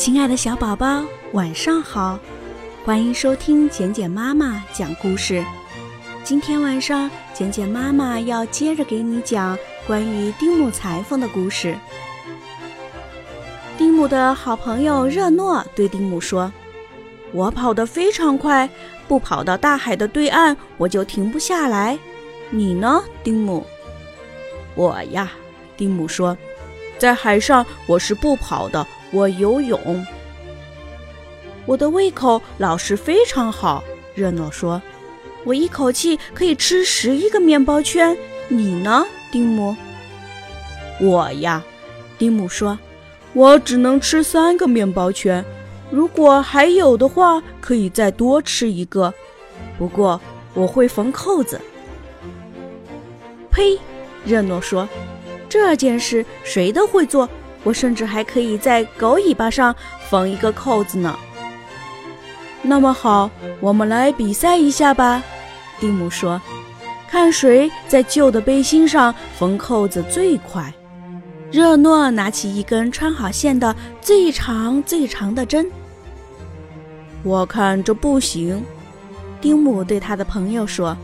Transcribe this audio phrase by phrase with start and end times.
[0.00, 1.04] 亲爱的小宝宝，
[1.34, 2.18] 晚上好！
[2.86, 5.44] 欢迎收听简简妈妈讲故事。
[6.24, 11.76] 今天晚上，简简妈妈要接着给你讲关于丁姆裁缝的故事。
[13.76, 16.50] 丁姆的好朋友热诺对丁姆说
[17.32, 18.66] ：“我跑得非常快，
[19.06, 21.98] 不跑到大海的对岸，我就停不下来。
[22.48, 23.66] 你呢，丁姆？”
[24.74, 25.30] 我呀，
[25.76, 26.34] 丁姆说，
[26.96, 28.86] 在海上我是不跑的。
[29.12, 30.06] 我游泳，
[31.66, 33.82] 我的胃口老是非常好。
[34.14, 34.80] 热诺说
[35.44, 38.16] ：“我一口气可以吃十一个面包圈。”
[38.48, 39.76] 你呢，丁姆？
[41.00, 41.62] 我呀，
[42.18, 42.78] 丁姆说
[43.34, 45.44] ：“我只能吃三个面包圈。
[45.90, 49.12] 如果还有的话，可以再多吃一个。
[49.76, 50.20] 不过
[50.54, 51.60] 我会缝扣子。”
[53.50, 53.76] 呸！
[54.24, 54.88] 热诺说
[55.48, 57.28] ：“这件事谁都会做。”
[57.62, 59.74] 我甚至还可以在狗尾巴上
[60.08, 61.18] 缝一个扣子呢。
[62.62, 63.30] 那么好，
[63.60, 65.22] 我们来比赛一下吧，
[65.78, 66.40] 蒂姆说，
[67.08, 70.72] 看谁在旧的背心上缝扣子最快。
[71.50, 75.66] 热诺拿起一根穿好线的最长最长的针。
[77.22, 78.62] 我看这不行，
[79.40, 80.96] 丁姆对他的朋友说：“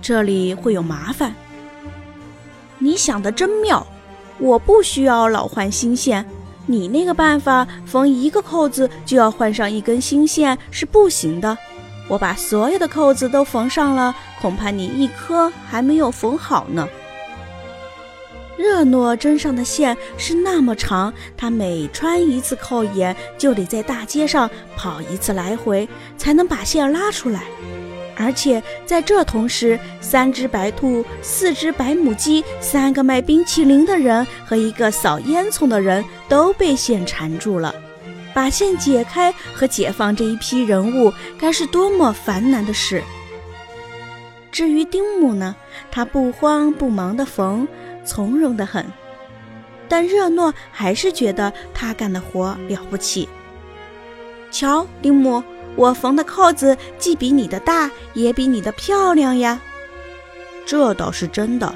[0.00, 1.34] 这里会有麻烦。”
[2.78, 3.86] 你想的真妙。
[4.38, 6.24] 我不需要老换新线，
[6.66, 11.56] 你那个办法缝一个扣子就要换上一根新线是不行的。
[12.08, 16.86] 我把所有的扣子都缝上了，恐怕你一颗还没有缝好呢。
[18.56, 27.44] 热诺针上的线是那么长，他每穿一次扣眼就得在大街上跑一次来回，才能把线拉出来。
[28.16, 37.74] 而且在这同时，三只白兔、四只白母鸡、三个卖冰淇淋的人和一个扫烟囱的人都被线缠住了。
[38.32, 43.02] 把线解开和解放这一批人物，该是多么烦难的事！
[44.50, 45.54] 至于丁姆呢，
[45.90, 47.66] 他不慌不忙地缝，
[48.04, 48.84] 从容得很。
[49.88, 53.28] 但热诺还是觉得他干的活了不起。
[54.50, 55.42] 瞧，丁姆。
[55.76, 59.60] 我缝的扣子既比你的大，也比你的漂亮呀。
[60.66, 61.74] 这倒是真的，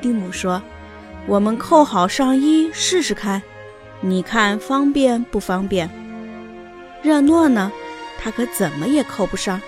[0.00, 0.62] 蒂姆说。
[1.26, 3.42] 我们扣好上衣试试看，
[4.00, 5.90] 你看方便不方便？
[7.02, 7.70] 热诺呢？
[8.18, 9.60] 他可怎么也扣不上，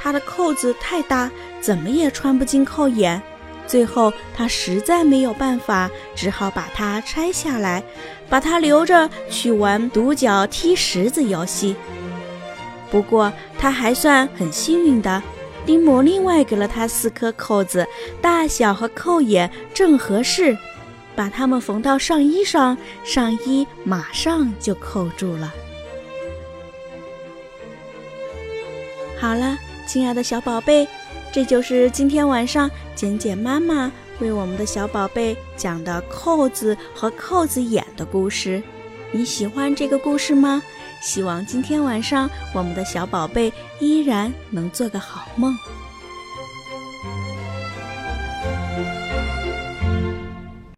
[0.00, 3.20] 他的扣子太大，怎么也穿不进扣眼。
[3.66, 7.82] 最后他实在没有办法，只好把它拆下来，
[8.28, 11.76] 把它留着去玩独角踢石子游戏。
[12.90, 15.22] 不过他还算很幸运的，
[15.66, 17.86] 丁魔另外给了他四颗扣子，
[18.20, 20.56] 大小和扣眼正合适，
[21.14, 25.52] 把它们缝到上衣上，上衣马上就扣住了。
[29.20, 30.86] 好了，亲爱的小宝贝，
[31.32, 38.62] 这就是今天晚上简简妈妈为我们的小宝贝讲的扣子和扣子眼的故事。
[39.10, 40.62] 你喜欢这个故事吗？
[41.00, 45.56] 希望今天晚上我们的小宝贝依然能做个好梦。